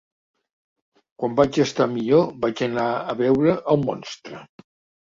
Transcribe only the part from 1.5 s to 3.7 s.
estar millor vaig anar a veure